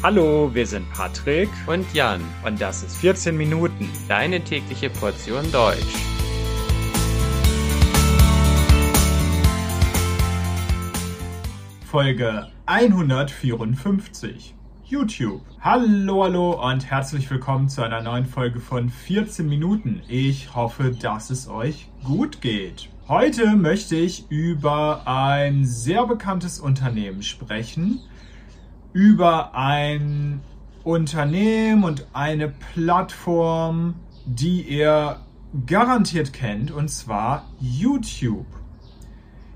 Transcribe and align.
Hallo, 0.00 0.54
wir 0.54 0.64
sind 0.64 0.88
Patrick 0.92 1.48
und 1.66 1.92
Jan 1.92 2.20
und 2.46 2.60
das 2.60 2.84
ist 2.84 2.98
14 2.98 3.36
Minuten, 3.36 3.90
deine 4.06 4.40
tägliche 4.40 4.90
Portion 4.90 5.50
Deutsch. 5.50 5.82
Folge 11.84 12.46
154 12.66 14.54
YouTube. 14.84 15.42
Hallo, 15.60 16.22
hallo 16.22 16.70
und 16.70 16.88
herzlich 16.88 17.28
willkommen 17.28 17.68
zu 17.68 17.82
einer 17.82 18.00
neuen 18.00 18.26
Folge 18.26 18.60
von 18.60 18.90
14 18.90 19.48
Minuten. 19.48 20.02
Ich 20.06 20.54
hoffe, 20.54 20.92
dass 20.92 21.30
es 21.30 21.48
euch 21.48 21.88
gut 22.04 22.40
geht. 22.40 22.88
Heute 23.08 23.56
möchte 23.56 23.96
ich 23.96 24.30
über 24.30 25.08
ein 25.08 25.64
sehr 25.64 26.06
bekanntes 26.06 26.60
Unternehmen 26.60 27.24
sprechen, 27.24 28.00
über 28.92 29.54
ein 29.54 30.40
Unternehmen 30.84 31.84
und 31.84 32.06
eine 32.12 32.48
Plattform, 32.48 33.94
die 34.24 34.62
ihr 34.62 35.20
garantiert 35.66 36.32
kennt, 36.32 36.70
und 36.70 36.88
zwar 36.88 37.46
YouTube. 37.60 38.46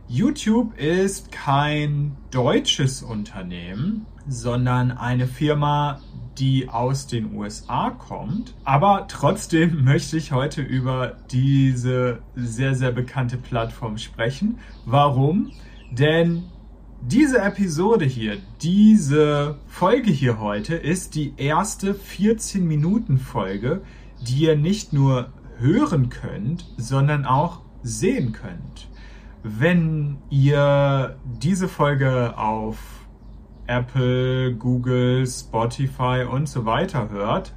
YouTube 0.09 0.77
ist 0.77 1.33
kein 1.33 2.17
deutsches 2.31 3.03
Unternehmen, 3.03 4.07
sondern 4.29 4.91
eine 4.91 5.27
Firma, 5.27 6.01
die 6.39 6.69
aus 6.69 7.07
den 7.07 7.35
USA 7.35 7.91
kommt. 7.91 8.55
Aber 8.65 9.07
trotzdem 9.09 9.85
möchte 9.85 10.17
ich 10.17 10.33
heute 10.33 10.63
über 10.63 11.17
diese 11.31 12.21
sehr, 12.35 12.75
sehr 12.75 12.93
bekannte 12.93 13.39
Plattform 13.39 13.99
sprechen. 13.99 14.59
Warum? 14.85 15.51
Denn 15.91 16.45
diese 17.05 17.41
Episode 17.41 18.05
hier, 18.05 18.37
diese 18.63 19.59
Folge 19.67 20.11
hier 20.11 20.39
heute 20.39 20.77
ist 20.77 21.17
die 21.17 21.35
erste 21.37 21.95
14 21.95 22.67
Minuten 22.67 23.19
Folge, 23.19 23.83
die 24.21 24.45
ihr 24.45 24.57
nicht 24.57 24.93
nur 24.93 25.33
hören 25.59 26.11
könnt, 26.11 26.65
sondern 26.77 27.27
auch 27.27 27.61
sehen 27.83 28.33
könnt. 28.33 28.89
Wenn 29.43 30.19
ihr 30.31 31.17
diese 31.25 31.67
Folge 31.67 32.39
auf 32.39 32.79
Apple, 33.67 34.55
Google, 34.55 35.27
Spotify 35.27 36.25
und 36.31 36.49
so 36.49 36.65
weiter 36.65 37.11
hört, 37.11 37.53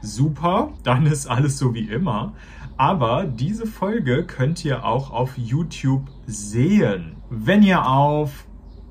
super, 0.00 0.72
dann 0.84 1.04
ist 1.04 1.26
alles 1.26 1.58
so 1.58 1.74
wie 1.74 1.88
immer. 1.88 2.32
Aber 2.78 3.24
diese 3.24 3.66
Folge 3.66 4.24
könnt 4.24 4.64
ihr 4.64 4.84
auch 4.84 5.10
auf 5.10 5.36
YouTube 5.36 6.06
sehen. 6.26 7.16
Wenn 7.28 7.62
ihr 7.62 7.86
auf 7.86 8.45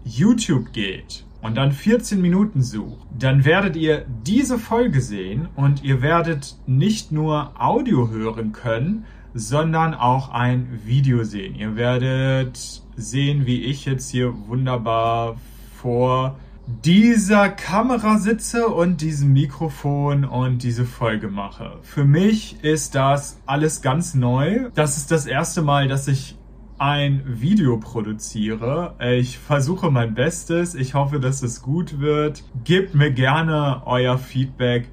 YouTube 0.05 0.71
geht 0.71 1.25
und 1.41 1.55
dann 1.55 1.71
14 1.71 2.21
Minuten 2.21 2.61
sucht, 2.61 3.05
dann 3.17 3.43
werdet 3.43 3.75
ihr 3.75 4.05
diese 4.23 4.57
Folge 4.57 5.01
sehen 5.01 5.49
und 5.55 5.83
ihr 5.83 6.01
werdet 6.01 6.55
nicht 6.67 7.11
nur 7.11 7.51
Audio 7.59 8.09
hören 8.09 8.51
können, 8.51 9.05
sondern 9.33 9.93
auch 9.93 10.29
ein 10.29 10.79
Video 10.85 11.23
sehen. 11.23 11.55
Ihr 11.55 11.75
werdet 11.75 12.81
sehen, 12.95 13.45
wie 13.45 13.63
ich 13.63 13.85
jetzt 13.85 14.09
hier 14.09 14.33
wunderbar 14.47 15.35
vor 15.75 16.39
dieser 16.67 17.49
Kamera 17.49 18.17
sitze 18.17 18.67
und 18.67 19.01
diesem 19.01 19.33
Mikrofon 19.33 20.23
und 20.23 20.63
diese 20.63 20.85
Folge 20.85 21.27
mache. 21.27 21.77
Für 21.83 22.05
mich 22.05 22.63
ist 22.63 22.95
das 22.95 23.39
alles 23.45 23.81
ganz 23.81 24.15
neu. 24.15 24.69
Das 24.73 24.97
ist 24.97 25.11
das 25.11 25.25
erste 25.25 25.61
Mal, 25.61 25.87
dass 25.87 26.07
ich 26.07 26.37
ein 26.77 27.23
Video 27.25 27.77
produziere. 27.77 28.95
Ich 28.99 29.37
versuche 29.37 29.91
mein 29.91 30.13
Bestes. 30.13 30.75
Ich 30.75 30.93
hoffe, 30.93 31.19
dass 31.19 31.41
es 31.41 31.61
gut 31.61 31.99
wird. 31.99 32.43
Gebt 32.63 32.95
mir 32.95 33.11
gerne 33.11 33.83
euer 33.85 34.17
Feedback, 34.17 34.89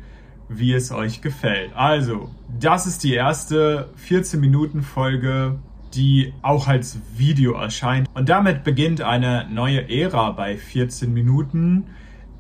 wie 0.49 0.73
es 0.73 0.93
euch 0.93 1.23
gefällt. 1.23 1.73
Also, 1.75 2.31
das 2.61 2.87
ist 2.87 3.03
die 3.03 3.15
erste 3.15 3.91
14 3.97 4.39
Minuten 4.41 4.83
Folge, 4.83 5.59
die 5.95 6.33
auch 6.43 6.69
als 6.69 6.99
Video 7.17 7.55
erscheint. 7.55 8.09
Und 8.15 8.29
damit 8.29 8.65
beginnt 8.65 9.01
eine 9.01 9.49
neue 9.51 9.89
Ära 9.89 10.31
bei 10.31 10.57
14 10.57 11.13
Minuten. 11.13 11.87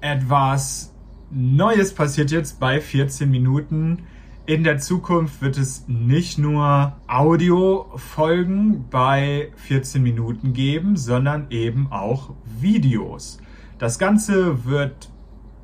Etwas 0.00 0.94
Neues 1.30 1.94
passiert 1.94 2.30
jetzt 2.30 2.60
bei 2.60 2.80
14 2.80 3.30
Minuten. 3.30 4.04
In 4.44 4.64
der 4.64 4.78
Zukunft 4.78 5.40
wird 5.40 5.56
es 5.56 5.86
nicht 5.86 6.36
nur 6.36 6.96
Audiofolgen 7.06 8.88
bei 8.90 9.52
14 9.54 10.02
Minuten 10.02 10.52
geben, 10.52 10.96
sondern 10.96 11.46
eben 11.50 11.92
auch 11.92 12.30
Videos. 12.44 13.38
Das 13.78 14.00
Ganze 14.00 14.64
wird 14.64 15.10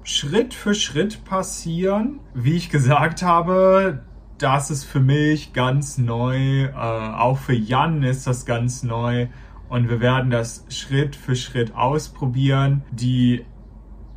Schritt 0.05 0.55
für 0.55 0.75
Schritt 0.75 1.25
passieren. 1.25 2.21
Wie 2.35 2.55
ich 2.55 2.71
gesagt 2.71 3.23
habe, 3.23 4.05
das 4.39 4.71
ist 4.71 4.85
für 4.85 5.01
mich 5.01 5.53
ganz 5.53 5.99
neu. 5.99 6.67
Äh, 6.67 6.73
auch 6.73 7.39
für 7.39 7.55
Jan 7.55 8.05
ist 8.05 8.29
das 8.29 8.47
ganz 8.47 8.85
neu. 8.85 9.27
Und 9.69 9.91
wir 9.91 10.01
werden 10.01 10.31
das 10.31 10.65
Schritt 10.69 11.17
für 11.17 11.35
Schritt 11.35 11.75
ausprobieren. 11.75 12.85
Die 12.93 13.45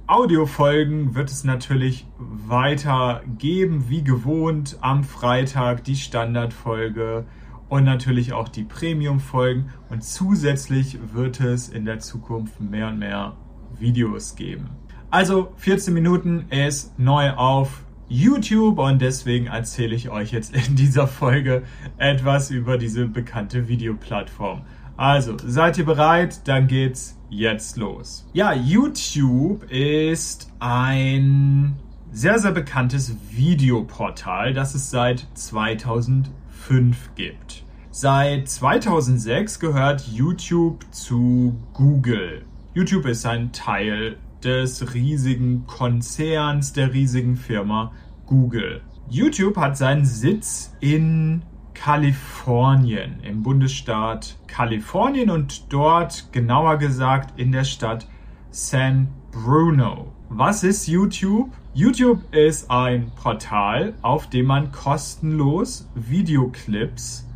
Audiofolgen 0.08 1.16
wird 1.16 1.30
es 1.30 1.44
natürlich 1.44 2.06
weiter 2.18 3.22
geben, 3.38 3.86
wie 3.88 4.04
gewohnt, 4.04 4.78
am 4.82 5.04
Freitag 5.04 5.84
die 5.84 5.96
Standardfolge 5.96 7.26
und 7.70 7.86
natürlich 7.86 8.34
auch 8.34 8.50
die 8.50 8.64
Premium-Folgen. 8.64 9.70
Und 9.90 10.04
zusätzlich 10.04 11.00
wird 11.14 11.40
es 11.40 11.70
in 11.70 11.86
der 11.86 12.00
Zukunft 12.00 12.60
mehr 12.60 12.90
und 12.90 13.00
mehr 13.00 13.38
Videos 13.80 14.36
geben. 14.36 14.70
Also 15.10 15.54
14 15.58 15.94
Minuten 15.94 16.46
ist 16.50 16.98
neu 17.00 17.32
auf 17.32 17.84
YouTube 18.08 18.80
und 18.80 19.02
deswegen 19.02 19.48
erzähle 19.48 19.96
ich 19.96 20.10
euch 20.10 20.34
jetzt 20.34 20.54
in 20.54 20.76
dieser 20.76 21.08
Folge 21.08 21.64
etwas 21.98 22.52
über 22.52 22.78
diese 22.78 23.08
bekannte 23.08 23.70
Videoplattform. 23.70 24.64
Also, 24.98 25.36
seid 25.46 25.78
ihr 25.78 25.86
bereit? 25.86 26.48
Dann 26.48 26.68
geht's 26.68 27.18
jetzt 27.30 27.78
los. 27.78 28.28
Ja, 28.34 28.54
YouTube 28.54 29.64
ist 29.72 30.52
ein 30.60 31.76
sehr, 32.12 32.40
sehr 32.40 32.52
bekanntes 32.52 33.16
Videoportal, 33.32 34.54
das 34.54 34.76
es 34.76 34.90
seit 34.90 35.26
2005 35.34 37.16
gibt. 37.16 37.64
Seit 37.90 38.50
2006 38.50 39.60
gehört 39.60 40.08
YouTube 40.08 40.86
zu 40.92 41.56
Google. 41.74 42.46
YouTube 42.74 43.06
ist 43.06 43.26
ein 43.26 43.52
Teil 43.52 44.18
des 44.44 44.94
riesigen 44.94 45.66
Konzerns, 45.68 46.74
der 46.74 46.94
riesigen 46.94 47.36
Firma 47.36 47.92
Google. 48.26 48.82
YouTube 49.10 49.58
hat 49.58 49.78
seinen 49.78 50.06
Sitz 50.06 50.74
in 50.80 51.44
Kalifornien, 51.74 53.20
im 53.24 53.44
Bundesstaat 53.44 54.38
Kalifornien 54.48 55.30
und 55.30 55.72
dort 55.74 56.32
genauer 56.32 56.78
gesagt 56.78 57.40
in 57.40 57.52
der 57.52 57.64
Stadt 57.64 58.08
San 58.50 59.10
Bruno. 59.32 60.12
Was 60.30 60.64
ist 60.64 60.88
YouTube? 60.88 61.52
YouTube 61.74 62.34
ist 62.34 62.70
ein 62.70 63.12
Portal, 63.16 63.94
auf 64.02 64.30
dem 64.30 64.46
man 64.46 64.72
kostenlos 64.72 65.90
Videoclips 65.96 67.28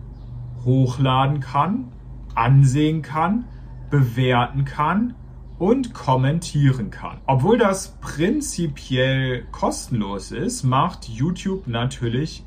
hochladen 0.64 1.40
kann, 1.40 1.92
ansehen 2.36 3.02
kann, 3.02 3.46
bewerten 3.90 4.66
kann 4.66 5.16
und 5.58 5.94
kommentieren 5.94 6.90
kann. 6.90 7.20
Obwohl 7.28 7.58
das 7.58 7.98
prinzipiell 8.02 9.46
kostenlos 9.52 10.32
ist, 10.32 10.64
macht 10.64 11.08
YouTube 11.08 11.68
natürlich 11.68 12.44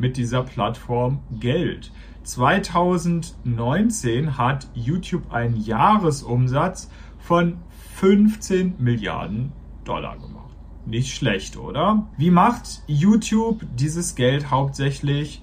mit 0.00 0.16
dieser 0.16 0.42
Plattform 0.42 1.20
Geld. 1.38 1.92
2019 2.24 4.36
hat 4.36 4.68
YouTube 4.74 5.32
einen 5.32 5.56
Jahresumsatz 5.56 6.90
von 7.18 7.58
15 7.94 8.74
Milliarden 8.78 9.52
Dollar 9.84 10.18
gemacht. 10.18 10.54
Nicht 10.86 11.14
schlecht, 11.14 11.56
oder? 11.56 12.06
Wie 12.16 12.30
macht 12.30 12.82
YouTube 12.86 13.64
dieses 13.76 14.14
Geld 14.14 14.50
hauptsächlich? 14.50 15.42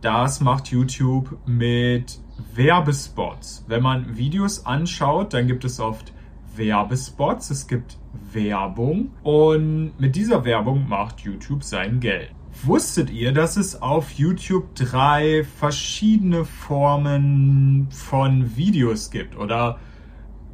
Das 0.00 0.40
macht 0.40 0.68
YouTube 0.68 1.36
mit 1.46 2.20
Werbespots. 2.54 3.64
Wenn 3.68 3.82
man 3.82 4.16
Videos 4.16 4.66
anschaut, 4.66 5.32
dann 5.32 5.46
gibt 5.46 5.64
es 5.64 5.80
oft 5.80 6.12
Werbespots, 6.56 7.50
es 7.50 7.66
gibt 7.66 7.98
Werbung 8.32 9.10
und 9.22 9.92
mit 9.98 10.16
dieser 10.16 10.44
Werbung 10.44 10.88
macht 10.88 11.20
YouTube 11.20 11.64
sein 11.64 12.00
Geld. 12.00 12.30
Wusstet 12.62 13.10
ihr, 13.10 13.32
dass 13.32 13.56
es 13.56 13.82
auf 13.82 14.12
YouTube 14.12 14.74
drei 14.74 15.44
verschiedene 15.58 16.44
Formen 16.44 17.88
von 17.90 18.56
Videos 18.56 19.10
gibt 19.10 19.36
oder 19.36 19.78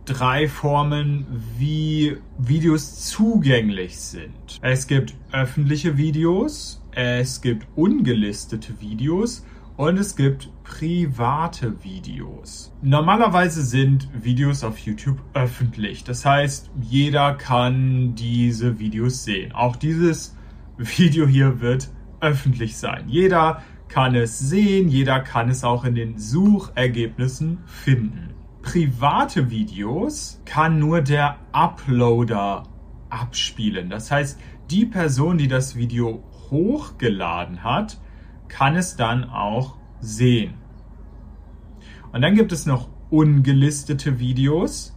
drei 0.07 0.49
Formen, 0.49 1.27
wie 1.57 2.17
Videos 2.39 3.07
zugänglich 3.07 3.99
sind? 3.99 4.59
Es 4.63 4.87
gibt 4.87 5.15
öffentliche 5.31 5.97
Videos, 5.97 6.83
es 6.93 7.41
gibt 7.41 7.67
ungelistete 7.77 8.81
Videos 8.81 9.45
und 9.77 9.97
es 9.97 10.17
gibt 10.17 10.51
private 10.65 11.85
Videos. 11.85 12.73
Normalerweise 12.83 13.63
sind 13.63 14.09
Videos 14.13 14.65
auf 14.65 14.79
YouTube 14.79 15.19
öffentlich. 15.33 16.03
Das 16.05 16.25
heißt, 16.25 16.71
jeder 16.81 17.35
kann 17.35 18.15
diese 18.15 18.79
Videos 18.79 19.25
sehen. 19.25 19.53
Auch 19.53 19.77
dieses 19.77 20.37
Video 20.81 21.27
hier 21.27 21.61
wird 21.61 21.91
öffentlich 22.21 22.79
sein. 22.79 23.05
Jeder 23.07 23.63
kann 23.89 24.15
es 24.15 24.39
sehen, 24.39 24.89
jeder 24.89 25.21
kann 25.21 25.51
es 25.51 25.63
auch 25.63 25.85
in 25.85 25.95
den 25.95 26.19
Suchergebnissen 26.19 27.59
finden. 27.67 28.35
Private 28.63 29.51
Videos 29.51 30.41
kann 30.47 30.79
nur 30.79 31.03
der 31.03 31.37
Uploader 31.53 32.63
abspielen. 33.11 33.91
Das 33.91 34.11
heißt, 34.11 34.41
die 34.71 34.87
Person, 34.87 35.37
die 35.37 35.49
das 35.49 35.77
Video 35.77 36.23
hochgeladen 36.51 37.63
hat, 37.63 38.01
kann 38.49 38.75
es 38.75 38.97
dann 38.97 39.25
auch 39.25 39.77
sehen. 40.01 40.55
Und 42.13 42.23
dann 42.23 42.35
gibt 42.35 42.53
es 42.53 42.65
noch 42.65 42.89
ungelistete 43.11 44.19
Videos. 44.19 44.97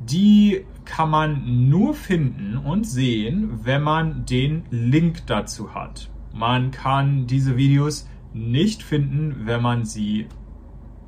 Die 0.00 0.66
kann 0.90 1.08
man 1.08 1.68
nur 1.68 1.94
finden 1.94 2.56
und 2.56 2.84
sehen, 2.84 3.60
wenn 3.62 3.80
man 3.80 4.26
den 4.26 4.64
Link 4.70 5.24
dazu 5.28 5.72
hat. 5.72 6.10
Man 6.34 6.72
kann 6.72 7.28
diese 7.28 7.56
Videos 7.56 8.08
nicht 8.32 8.82
finden, 8.82 9.46
wenn 9.46 9.62
man 9.62 9.84
sie 9.84 10.26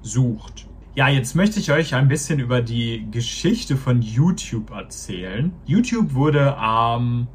sucht. 0.01 0.69
Ja, 0.95 1.09
jetzt 1.09 1.35
möchte 1.35 1.59
ich 1.59 1.73
euch 1.73 1.97
ein 1.97 2.07
bisschen 2.07 2.39
über 2.39 2.63
die 2.63 3.09
Geschichte 3.11 3.77
von 3.77 4.03
YouTube 4.03 4.71
erzählen. 4.71 5.53
YouTube 5.67 6.15
wurde 6.15 6.57
am 6.57 7.27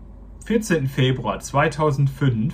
14. 0.45 0.87
Februar 0.87 1.41
2005 1.41 2.53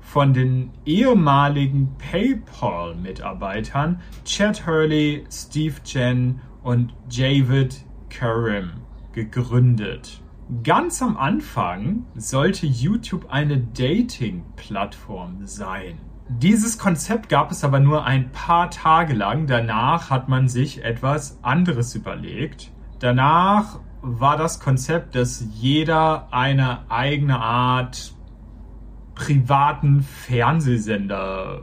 von 0.00 0.34
den 0.34 0.72
ehemaligen 0.84 1.94
PayPal-Mitarbeitern 1.98 4.00
Chad 4.24 4.66
Hurley, 4.66 5.22
Steve 5.30 5.80
Chen 5.84 6.40
und 6.64 6.92
David 7.08 7.84
Karim 8.08 8.87
gegründet. 9.24 10.22
Ganz 10.62 11.02
am 11.02 11.16
Anfang 11.16 12.06
sollte 12.14 12.66
YouTube 12.66 13.26
eine 13.28 13.58
Dating-Plattform 13.58 15.46
sein. 15.46 15.98
Dieses 16.28 16.78
Konzept 16.78 17.28
gab 17.28 17.50
es 17.50 17.64
aber 17.64 17.80
nur 17.80 18.04
ein 18.04 18.30
paar 18.32 18.70
Tage 18.70 19.14
lang. 19.14 19.46
Danach 19.46 20.10
hat 20.10 20.28
man 20.28 20.48
sich 20.48 20.84
etwas 20.84 21.38
anderes 21.42 21.94
überlegt. 21.94 22.70
Danach 22.98 23.80
war 24.00 24.36
das 24.36 24.60
Konzept, 24.60 25.14
dass 25.14 25.44
jeder 25.54 26.32
eine 26.32 26.90
eigene 26.90 27.40
Art 27.40 28.14
privaten 29.14 30.02
Fernsehsender 30.02 31.62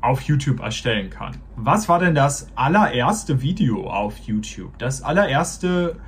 auf 0.00 0.22
YouTube 0.22 0.60
erstellen 0.60 1.10
kann. 1.10 1.36
Was 1.56 1.88
war 1.88 1.98
denn 1.98 2.14
das 2.14 2.48
allererste 2.54 3.42
Video 3.42 3.90
auf 3.90 4.16
YouTube? 4.18 4.78
Das 4.78 5.02
allererste 5.02 5.98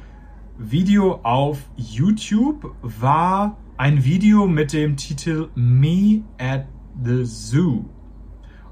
Video 0.63 1.21
auf 1.23 1.59
YouTube 1.75 2.75
war 2.83 3.57
ein 3.79 4.05
Video 4.05 4.47
mit 4.47 4.75
dem 4.75 4.95
Titel 4.95 5.49
Me 5.55 6.23
at 6.37 6.67
the 7.03 7.25
Zoo. 7.25 7.87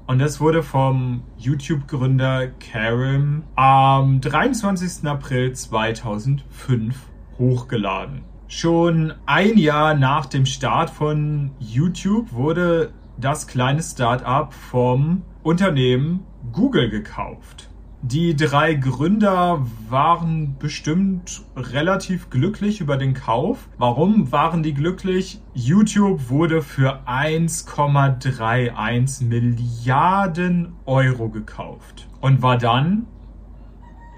Und 0.05 0.19
das 0.19 0.39
wurde 0.39 0.61
vom 0.61 1.23
YouTube-Gründer 1.37 2.49
Karim 2.59 3.41
am 3.55 4.21
23. 4.21 5.09
April 5.09 5.53
2005 5.53 6.95
hochgeladen. 7.39 8.21
Schon 8.47 9.15
ein 9.25 9.57
Jahr 9.57 9.95
nach 9.95 10.27
dem 10.27 10.45
Start 10.45 10.91
von 10.91 11.49
YouTube 11.57 12.33
wurde 12.33 12.93
das 13.17 13.47
kleine 13.47 13.81
Start-up 13.81 14.53
vom 14.53 15.23
Unternehmen 15.41 16.23
Google 16.51 16.91
gekauft. 16.91 17.68
Die 18.01 18.33
drei 18.33 18.75
Gründer 18.75 19.65
waren 19.89 20.55
bestimmt 20.57 21.41
relativ 21.57 22.29
glücklich 22.29 22.79
über 22.79 22.95
den 22.95 23.13
Kauf. 23.13 23.67
Warum 23.77 24.31
waren 24.31 24.63
die 24.63 24.73
glücklich? 24.73 25.41
YouTube 25.53 26.29
wurde 26.29 26.61
für 26.61 27.01
1,31 27.05 29.25
Milliarden 29.25 30.77
Euro 30.85 31.27
gekauft 31.27 32.07
und 32.21 32.41
war 32.41 32.57
dann 32.57 33.05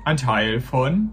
ein 0.06 0.18
Teil 0.18 0.62
von 0.62 1.10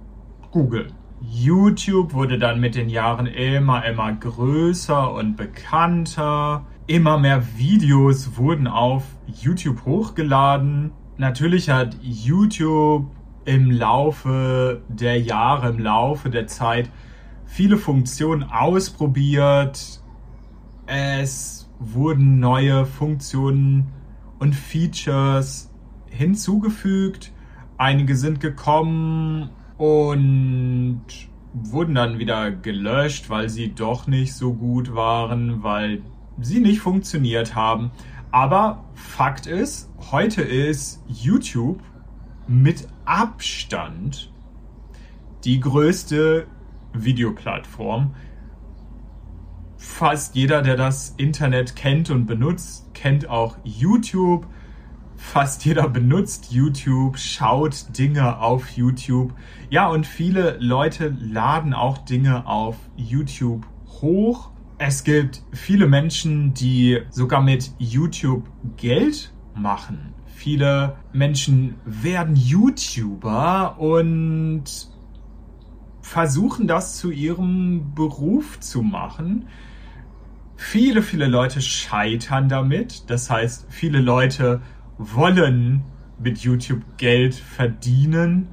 Google. 0.51 0.89
YouTube 1.23 2.13
wurde 2.13 2.39
dann 2.39 2.61
mit 2.61 2.75
den 2.75 2.91
Jahren 2.91 3.27
immer, 3.27 3.83
immer 3.87 4.13
größer 4.13 5.15
und 5.15 5.39
bekannter. 5.39 6.67
Immer 6.87 7.17
mehr 7.17 7.43
Videos 7.57 8.37
wurden 8.37 8.67
auf 8.67 9.05
YouTube 9.27 9.87
hochgeladen. 9.87 10.93
Natürlich 11.19 11.69
hat 11.69 11.97
YouTube 12.01 13.11
im 13.45 13.73
Laufe 13.73 14.83
der 14.89 15.21
Jahre, 15.21 15.71
im 15.71 15.81
Laufe 15.81 16.31
der 16.31 16.47
Zeit 16.47 16.91
viele 17.45 17.77
Funktionen 17.77 18.45
ausprobiert. 18.45 20.01
Es 20.87 21.69
wurden 21.81 22.39
neue 22.39 22.87
Funktionen 22.87 23.89
und 24.39 24.55
Features 24.55 25.73
hinzugefügt. 26.07 27.33
Einige 27.79 28.15
sind 28.15 28.39
gekommen 28.39 29.51
und 29.77 31.03
wurden 31.53 31.97
dann 31.97 32.21
wieder 32.21 32.53
gelöscht, 32.53 33.29
weil 33.29 33.49
sie 33.49 33.75
doch 33.75 34.07
nicht 34.07 34.35
so 34.35 34.55
gut 34.55 34.95
waren, 34.95 35.65
weil 35.65 36.01
sie 36.41 36.61
nicht 36.61 36.79
funktioniert 36.79 37.57
haben. 37.57 37.91
Aber 38.31 38.85
Fakt 38.95 39.47
ist, 39.47 39.91
heute 40.11 40.43
ist 40.43 41.03
YouTube 41.07 41.81
mit 42.47 42.87
Abstand 43.05 44.33
die 45.45 45.61
größte 45.61 46.47
Videoplattform. 46.93 48.15
Fast 49.77 50.35
jeder, 50.35 50.63
der 50.63 50.77
das 50.77 51.15
Internet 51.17 51.77
kennt 51.77 52.11
und 52.11 52.27
benutzt, 52.27 52.93
kennt 52.95 53.29
auch 53.29 53.57
YouTube 53.65 54.47
fast 55.19 55.65
jeder 55.65 55.89
benutzt 55.89 56.53
YouTube, 56.53 57.19
schaut 57.19 57.99
Dinge 57.99 58.39
auf 58.39 58.71
YouTube. 58.71 59.35
Ja, 59.69 59.89
und 59.89 60.07
viele 60.07 60.57
Leute 60.61 61.15
laden 61.21 61.75
auch 61.75 61.99
Dinge 61.99 62.47
auf 62.47 62.77
YouTube 62.97 63.67
hoch. 64.01 64.51
Es 64.81 65.03
gibt 65.03 65.43
viele 65.53 65.89
Menschen, 65.89 66.55
die 66.55 67.01
sogar 67.11 67.43
mit 67.43 67.73
YouTube 67.79 68.45
Geld 68.77 69.33
machen. 69.57 70.15
Viele 70.27 70.97
Menschen 71.13 71.75
werden 71.85 72.37
YouTuber 72.37 73.77
und 73.81 74.63
versuchen 76.01 76.69
das 76.69 76.97
zu 76.97 77.11
ihrem 77.11 77.93
Beruf 77.97 78.61
zu 78.61 78.83
machen. 78.83 79.49
Viele, 80.55 81.03
viele 81.03 81.27
Leute 81.27 81.61
scheitern 81.61 82.49
damit. 82.49 83.11
Das 83.11 83.31
heißt, 83.31 83.67
viele 83.69 84.01
Leute 84.01 84.63
wollen 84.97 85.83
mit 86.21 86.39
YouTube 86.39 86.83
Geld 86.99 87.35
verdienen 87.35 88.47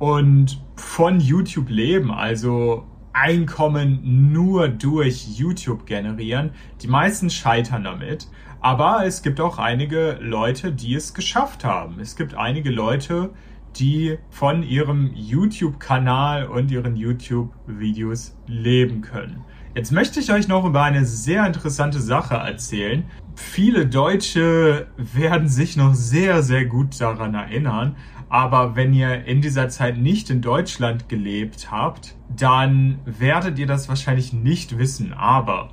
und 0.00 0.60
von 0.74 1.20
YouTube 1.20 1.68
leben, 1.68 2.10
also 2.10 2.84
Einkommen 3.12 4.32
nur 4.32 4.68
durch 4.68 5.26
YouTube 5.38 5.86
generieren. 5.86 6.50
Die 6.80 6.88
meisten 6.88 7.30
scheitern 7.30 7.84
damit, 7.84 8.28
aber 8.60 9.04
es 9.04 9.22
gibt 9.22 9.40
auch 9.40 9.58
einige 9.58 10.18
Leute, 10.20 10.72
die 10.72 10.94
es 10.94 11.14
geschafft 11.14 11.64
haben. 11.64 12.00
Es 12.00 12.16
gibt 12.16 12.34
einige 12.34 12.70
Leute, 12.70 13.30
die 13.76 14.18
von 14.30 14.62
ihrem 14.62 15.10
YouTube-Kanal 15.14 16.46
und 16.46 16.70
ihren 16.70 16.96
YouTube-Videos 16.96 18.36
leben 18.46 19.00
können. 19.02 19.44
Jetzt 19.74 19.90
möchte 19.90 20.20
ich 20.20 20.30
euch 20.30 20.48
noch 20.48 20.66
über 20.66 20.82
eine 20.82 21.06
sehr 21.06 21.46
interessante 21.46 21.98
Sache 21.98 22.34
erzählen. 22.34 23.04
Viele 23.34 23.86
Deutsche 23.86 24.88
werden 24.96 25.48
sich 25.48 25.76
noch 25.76 25.94
sehr, 25.94 26.42
sehr 26.42 26.66
gut 26.66 27.00
daran 27.00 27.34
erinnern. 27.34 27.96
Aber 28.32 28.76
wenn 28.76 28.94
ihr 28.94 29.26
in 29.26 29.42
dieser 29.42 29.68
Zeit 29.68 29.98
nicht 29.98 30.30
in 30.30 30.40
Deutschland 30.40 31.10
gelebt 31.10 31.70
habt, 31.70 32.16
dann 32.34 32.98
werdet 33.04 33.58
ihr 33.58 33.66
das 33.66 33.88
wahrscheinlich 33.88 34.32
nicht 34.32 34.78
wissen. 34.78 35.12
Aber 35.12 35.68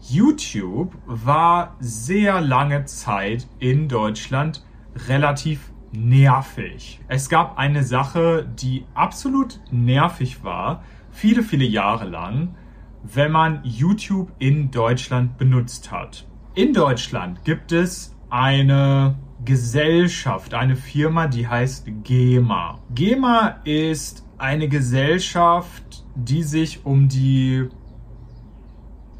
YouTube 0.00 0.94
war 1.06 1.76
sehr 1.80 2.40
lange 2.42 2.84
Zeit 2.84 3.48
in 3.58 3.88
Deutschland 3.88 4.64
relativ 5.08 5.72
nervig. 5.92 7.00
Es 7.08 7.30
gab 7.30 7.56
eine 7.56 7.84
Sache, 7.84 8.46
die 8.54 8.84
absolut 8.92 9.60
nervig 9.70 10.44
war, 10.44 10.84
viele, 11.10 11.42
viele 11.42 11.64
Jahre 11.64 12.06
lang 12.06 12.54
wenn 13.02 13.32
man 13.32 13.60
YouTube 13.64 14.30
in 14.38 14.70
Deutschland 14.70 15.36
benutzt 15.36 15.90
hat. 15.90 16.26
In 16.54 16.72
Deutschland 16.72 17.44
gibt 17.44 17.72
es 17.72 18.16
eine 18.30 19.16
Gesellschaft, 19.44 20.54
eine 20.54 20.76
Firma, 20.76 21.26
die 21.26 21.48
heißt 21.48 21.86
GEMA. 22.04 22.78
GEMA 22.94 23.56
ist 23.64 24.24
eine 24.38 24.68
Gesellschaft, 24.68 26.04
die 26.14 26.42
sich 26.42 26.84
um 26.84 27.08
die 27.08 27.68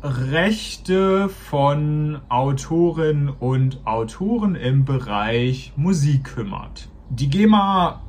Rechte 0.02 1.28
von 1.28 2.20
Autorinnen 2.28 3.28
und 3.28 3.86
Autoren 3.86 4.56
im 4.56 4.84
Bereich 4.84 5.72
Musik 5.76 6.24
kümmert. 6.24 6.88
Die 7.10 7.30
GEMA 7.30 8.02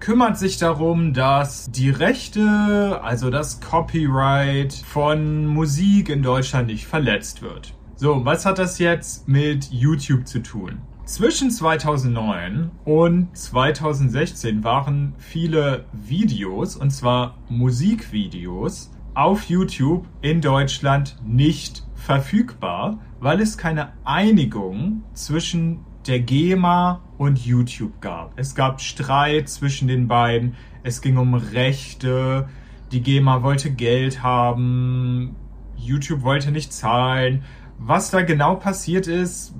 kümmert 0.00 0.38
sich 0.38 0.58
darum, 0.58 1.12
dass 1.14 1.66
die 1.70 1.90
Rechte, 1.90 3.00
also 3.02 3.30
das 3.30 3.60
Copyright 3.60 4.72
von 4.72 5.46
Musik 5.46 6.08
in 6.08 6.22
Deutschland 6.22 6.68
nicht 6.68 6.86
verletzt 6.86 7.42
wird. 7.42 7.74
So, 7.96 8.24
was 8.24 8.46
hat 8.46 8.58
das 8.58 8.78
jetzt 8.78 9.26
mit 9.26 9.70
YouTube 9.72 10.26
zu 10.26 10.40
tun? 10.40 10.82
Zwischen 11.08 11.50
2009 11.50 12.70
und 12.84 13.34
2016 13.34 14.62
waren 14.62 15.14
viele 15.16 15.86
Videos, 15.94 16.76
und 16.76 16.90
zwar 16.90 17.38
Musikvideos, 17.48 18.90
auf 19.14 19.44
YouTube 19.44 20.06
in 20.20 20.42
Deutschland 20.42 21.16
nicht 21.24 21.82
verfügbar, 21.94 22.98
weil 23.20 23.40
es 23.40 23.56
keine 23.56 23.94
Einigung 24.04 25.02
zwischen 25.14 25.80
der 26.06 26.20
GEMA 26.20 27.00
und 27.16 27.38
YouTube 27.38 28.02
gab. 28.02 28.38
Es 28.38 28.54
gab 28.54 28.82
Streit 28.82 29.48
zwischen 29.48 29.88
den 29.88 30.08
beiden, 30.08 30.56
es 30.82 31.00
ging 31.00 31.16
um 31.16 31.32
Rechte, 31.32 32.50
die 32.92 33.00
GEMA 33.00 33.42
wollte 33.42 33.70
Geld 33.70 34.22
haben, 34.22 35.36
YouTube 35.74 36.22
wollte 36.22 36.52
nicht 36.52 36.74
zahlen. 36.74 37.44
Was 37.78 38.10
da 38.10 38.20
genau 38.20 38.56
passiert 38.56 39.06
ist, 39.06 39.54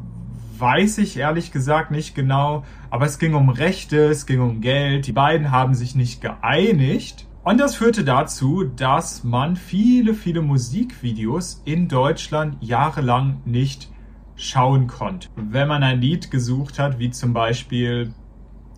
weiß 0.58 0.98
ich 0.98 1.16
ehrlich 1.16 1.52
gesagt 1.52 1.90
nicht 1.90 2.14
genau, 2.14 2.64
aber 2.90 3.06
es 3.06 3.18
ging 3.18 3.34
um 3.34 3.48
Rechte, 3.48 4.06
es 4.06 4.26
ging 4.26 4.40
um 4.40 4.60
Geld. 4.60 5.06
Die 5.06 5.12
beiden 5.12 5.50
haben 5.50 5.74
sich 5.74 5.94
nicht 5.94 6.20
geeinigt. 6.20 7.26
Und 7.44 7.58
das 7.58 7.76
führte 7.76 8.04
dazu, 8.04 8.64
dass 8.64 9.24
man 9.24 9.56
viele, 9.56 10.14
viele 10.14 10.42
Musikvideos 10.42 11.62
in 11.64 11.88
Deutschland 11.88 12.56
jahrelang 12.60 13.40
nicht 13.44 13.90
schauen 14.36 14.86
konnte. 14.86 15.28
Wenn 15.34 15.68
man 15.68 15.82
ein 15.82 16.00
Lied 16.00 16.30
gesucht 16.30 16.78
hat, 16.78 16.98
wie 16.98 17.10
zum 17.10 17.32
Beispiel 17.32 18.12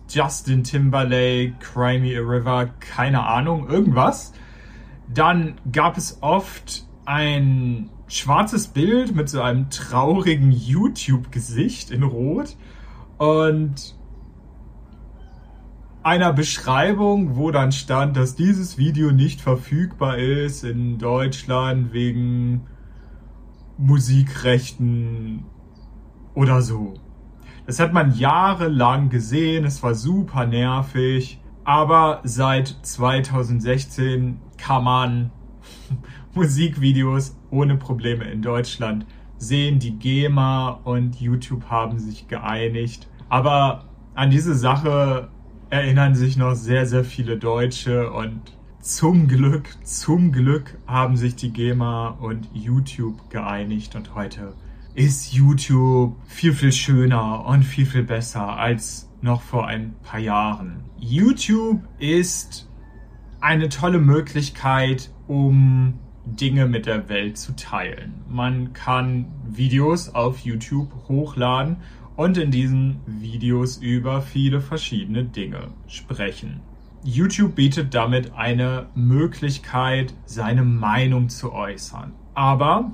Justin 0.09 0.63
Timberlake, 0.63 1.53
Cry 1.59 1.99
Me 1.99 2.17
a 2.17 2.21
River, 2.21 2.69
keine 2.79 3.25
Ahnung, 3.25 3.69
irgendwas, 3.69 4.33
dann 5.07 5.55
gab 5.71 5.97
es 5.97 6.19
oft 6.21 6.85
ein 7.05 7.89
schwarzes 8.11 8.67
Bild 8.67 9.15
mit 9.15 9.29
so 9.29 9.41
einem 9.41 9.69
traurigen 9.69 10.51
YouTube-Gesicht 10.51 11.91
in 11.91 12.03
Rot 12.03 12.57
und 13.17 13.95
einer 16.03 16.33
Beschreibung, 16.33 17.37
wo 17.37 17.51
dann 17.51 17.71
stand, 17.71 18.17
dass 18.17 18.35
dieses 18.35 18.77
Video 18.77 19.11
nicht 19.11 19.39
verfügbar 19.39 20.17
ist 20.17 20.63
in 20.63 20.97
Deutschland 20.97 21.93
wegen 21.93 22.67
Musikrechten 23.77 25.45
oder 26.33 26.61
so. 26.61 26.95
Das 27.65 27.79
hat 27.79 27.93
man 27.93 28.13
jahrelang 28.13 29.09
gesehen, 29.09 29.63
es 29.63 29.81
war 29.83 29.95
super 29.95 30.45
nervig, 30.45 31.39
aber 31.63 32.19
seit 32.23 32.75
2016 32.81 34.41
kann 34.57 34.83
man 34.83 35.31
Musikvideos 36.33 37.35
ohne 37.49 37.77
Probleme 37.77 38.25
in 38.25 38.41
Deutschland 38.41 39.05
sehen. 39.37 39.79
Die 39.79 39.97
GEMA 39.97 40.79
und 40.83 41.19
YouTube 41.19 41.65
haben 41.69 41.99
sich 41.99 42.27
geeinigt. 42.27 43.07
Aber 43.29 43.85
an 44.13 44.29
diese 44.29 44.55
Sache 44.55 45.29
erinnern 45.69 46.15
sich 46.15 46.37
noch 46.37 46.53
sehr, 46.53 46.85
sehr 46.85 47.03
viele 47.03 47.37
Deutsche 47.37 48.11
und 48.11 48.41
zum 48.81 49.27
Glück, 49.27 49.69
zum 49.85 50.31
Glück 50.31 50.77
haben 50.87 51.15
sich 51.15 51.35
die 51.35 51.53
GEMA 51.53 52.17
und 52.19 52.49
YouTube 52.51 53.29
geeinigt 53.29 53.95
und 53.95 54.15
heute 54.15 54.55
ist 54.95 55.33
YouTube 55.33 56.15
viel, 56.25 56.53
viel 56.53 56.71
schöner 56.71 57.45
und 57.45 57.63
viel, 57.63 57.85
viel 57.85 58.03
besser 58.03 58.57
als 58.57 59.09
noch 59.21 59.41
vor 59.41 59.67
ein 59.67 59.93
paar 60.03 60.19
Jahren. 60.19 60.83
YouTube 60.97 61.81
ist 61.99 62.69
eine 63.39 63.69
tolle 63.69 63.99
Möglichkeit, 63.99 65.11
um 65.27 65.99
Dinge 66.35 66.67
mit 66.67 66.85
der 66.85 67.09
Welt 67.09 67.37
zu 67.37 67.55
teilen. 67.55 68.21
Man 68.29 68.73
kann 68.73 69.25
Videos 69.47 70.13
auf 70.13 70.39
YouTube 70.39 70.89
hochladen 71.07 71.77
und 72.15 72.37
in 72.37 72.51
diesen 72.51 72.99
Videos 73.05 73.77
über 73.77 74.21
viele 74.21 74.61
verschiedene 74.61 75.23
Dinge 75.23 75.69
sprechen. 75.87 76.61
YouTube 77.03 77.55
bietet 77.55 77.93
damit 77.95 78.33
eine 78.35 78.87
Möglichkeit, 78.93 80.13
seine 80.25 80.63
Meinung 80.63 81.29
zu 81.29 81.51
äußern. 81.51 82.13
Aber 82.35 82.91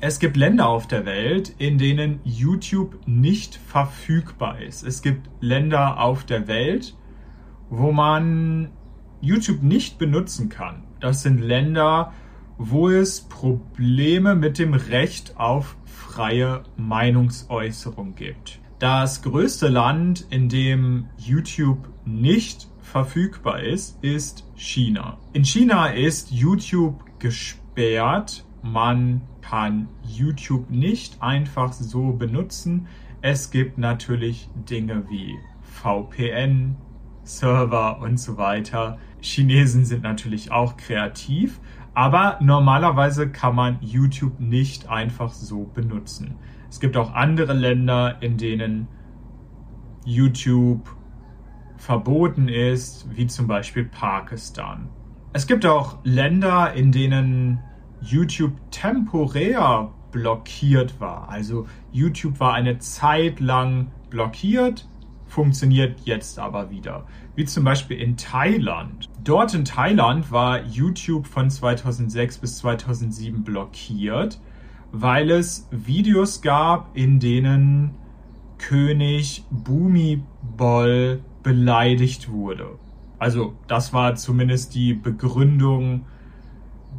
es 0.00 0.18
gibt 0.18 0.36
Länder 0.36 0.68
auf 0.68 0.86
der 0.86 1.04
Welt, 1.04 1.54
in 1.58 1.76
denen 1.76 2.20
YouTube 2.24 2.98
nicht 3.06 3.56
verfügbar 3.56 4.62
ist. 4.62 4.84
Es 4.84 5.02
gibt 5.02 5.28
Länder 5.40 6.00
auf 6.00 6.24
der 6.24 6.46
Welt, 6.46 6.96
wo 7.68 7.92
man 7.92 8.70
YouTube 9.20 9.62
nicht 9.62 9.98
benutzen 9.98 10.48
kann. 10.48 10.84
Das 11.00 11.22
sind 11.22 11.40
Länder, 11.40 12.12
wo 12.58 12.88
es 12.88 13.20
Probleme 13.20 14.34
mit 14.34 14.58
dem 14.58 14.74
Recht 14.74 15.38
auf 15.38 15.76
freie 15.84 16.64
Meinungsäußerung 16.76 18.14
gibt. 18.14 18.60
Das 18.78 19.22
größte 19.22 19.68
Land, 19.68 20.26
in 20.30 20.48
dem 20.48 21.06
YouTube 21.16 21.88
nicht 22.04 22.68
verfügbar 22.80 23.60
ist, 23.60 24.02
ist 24.02 24.44
China. 24.54 25.18
In 25.32 25.44
China 25.44 25.88
ist 25.88 26.30
YouTube 26.30 27.04
gesperrt. 27.18 28.44
Man 28.62 29.22
kann 29.40 29.88
YouTube 30.04 30.70
nicht 30.70 31.22
einfach 31.22 31.72
so 31.72 32.12
benutzen. 32.12 32.86
Es 33.20 33.50
gibt 33.50 33.78
natürlich 33.78 34.48
Dinge 34.54 35.04
wie 35.08 35.36
VPN, 35.62 36.76
Server 37.28 38.00
und 38.00 38.18
so 38.18 38.36
weiter. 38.36 38.98
Chinesen 39.20 39.84
sind 39.84 40.02
natürlich 40.02 40.50
auch 40.50 40.76
kreativ, 40.76 41.60
aber 41.94 42.38
normalerweise 42.40 43.30
kann 43.30 43.54
man 43.54 43.78
YouTube 43.80 44.40
nicht 44.40 44.88
einfach 44.88 45.32
so 45.32 45.64
benutzen. 45.64 46.36
Es 46.70 46.80
gibt 46.80 46.96
auch 46.96 47.14
andere 47.14 47.52
Länder, 47.52 48.16
in 48.20 48.36
denen 48.36 48.88
YouTube 50.04 50.88
verboten 51.76 52.48
ist, 52.48 53.06
wie 53.14 53.26
zum 53.26 53.46
Beispiel 53.46 53.84
Pakistan. 53.84 54.88
Es 55.32 55.46
gibt 55.46 55.66
auch 55.66 55.98
Länder, 56.04 56.72
in 56.72 56.92
denen 56.92 57.60
YouTube 58.00 58.52
temporär 58.70 59.92
blockiert 60.10 61.00
war. 61.00 61.28
Also 61.28 61.66
YouTube 61.92 62.40
war 62.40 62.54
eine 62.54 62.78
Zeit 62.78 63.40
lang 63.40 63.92
blockiert, 64.10 64.88
funktioniert 65.28 66.00
jetzt 66.04 66.38
aber 66.38 66.70
wieder. 66.70 67.06
Wie 67.36 67.44
zum 67.44 67.64
Beispiel 67.64 68.00
in 68.00 68.16
Thailand. 68.16 69.08
Dort 69.22 69.54
in 69.54 69.64
Thailand 69.64 70.32
war 70.32 70.64
YouTube 70.64 71.26
von 71.26 71.50
2006 71.50 72.38
bis 72.38 72.58
2007 72.58 73.44
blockiert, 73.44 74.40
weil 74.90 75.30
es 75.30 75.68
Videos 75.70 76.42
gab, 76.42 76.96
in 76.96 77.20
denen 77.20 77.94
König 78.58 79.44
Bhumibol 79.50 81.20
beleidigt 81.42 82.30
wurde. 82.30 82.78
Also 83.18 83.54
das 83.66 83.92
war 83.92 84.14
zumindest 84.14 84.74
die 84.74 84.94
Begründung 84.94 86.06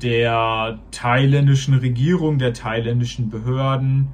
der 0.02 0.80
thailändischen 0.92 1.74
Regierung, 1.74 2.40
der 2.40 2.54
thailändischen 2.54 3.30
Behörden. 3.30 4.10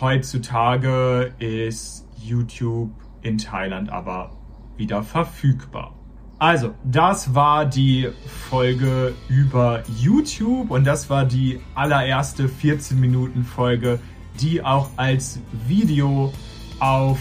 Heutzutage 0.00 1.32
ist 1.38 2.08
YouTube 2.20 2.90
in 3.22 3.38
Thailand 3.38 3.90
aber 3.90 4.30
wieder 4.76 5.02
verfügbar. 5.02 5.94
Also, 6.38 6.74
das 6.82 7.36
war 7.36 7.66
die 7.66 8.08
Folge 8.50 9.14
über 9.28 9.84
YouTube 9.96 10.70
und 10.70 10.84
das 10.84 11.08
war 11.08 11.24
die 11.24 11.60
allererste 11.74 12.48
14 12.48 12.98
Minuten 12.98 13.44
Folge, 13.44 14.00
die 14.40 14.64
auch 14.64 14.88
als 14.96 15.38
Video 15.68 16.32
auf 16.80 17.20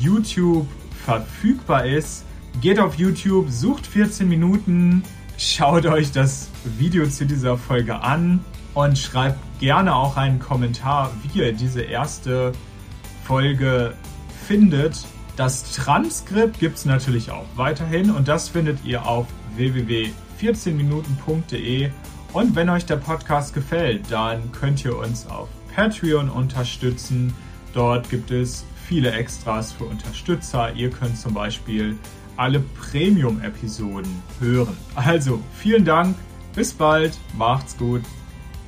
YouTube 0.00 0.68
verfügbar 1.04 1.86
ist. 1.86 2.24
Geht 2.60 2.78
auf 2.78 2.94
YouTube, 2.94 3.50
sucht 3.50 3.84
14 3.84 4.28
Minuten, 4.28 5.02
schaut 5.38 5.86
euch 5.86 6.12
das 6.12 6.48
Video 6.78 7.04
zu 7.08 7.26
dieser 7.26 7.58
Folge 7.58 8.00
an 8.00 8.44
und 8.74 8.96
schreibt 8.96 9.38
gerne 9.58 9.94
auch 9.94 10.16
einen 10.16 10.38
Kommentar, 10.38 11.10
wie 11.22 11.40
ihr 11.40 11.52
diese 11.52 11.82
erste 11.82 12.52
Folge 13.24 13.94
findet. 14.46 15.04
Das 15.36 15.72
Transkript 15.72 16.58
gibt 16.58 16.76
es 16.76 16.84
natürlich 16.84 17.30
auch 17.30 17.46
weiterhin 17.56 18.10
und 18.10 18.28
das 18.28 18.50
findet 18.50 18.84
ihr 18.84 19.06
auf 19.06 19.26
www.14minuten.de. 19.56 21.90
Und 22.32 22.56
wenn 22.56 22.70
euch 22.70 22.86
der 22.86 22.96
Podcast 22.96 23.54
gefällt, 23.54 24.10
dann 24.10 24.50
könnt 24.52 24.84
ihr 24.84 24.96
uns 24.96 25.26
auf 25.26 25.48
Patreon 25.74 26.28
unterstützen. 26.28 27.34
Dort 27.72 28.10
gibt 28.10 28.30
es 28.30 28.64
viele 28.86 29.10
Extras 29.12 29.72
für 29.72 29.84
Unterstützer. 29.84 30.72
Ihr 30.74 30.90
könnt 30.90 31.18
zum 31.18 31.34
Beispiel 31.34 31.96
alle 32.36 32.60
Premium-Episoden 32.60 34.22
hören. 34.40 34.76
Also 34.94 35.40
vielen 35.54 35.84
Dank, 35.84 36.16
bis 36.54 36.72
bald, 36.72 37.18
macht's 37.36 37.76
gut, 37.76 38.02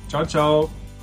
Ciao, 0.07 0.25
ciao. 0.25 0.74